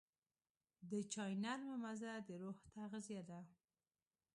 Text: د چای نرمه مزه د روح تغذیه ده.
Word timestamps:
د 0.89 0.91
چای 1.13 1.33
نرمه 1.43 1.75
مزه 1.83 2.13
د 2.27 2.29
روح 2.41 2.57
تغذیه 2.75 3.21
ده. 3.29 3.39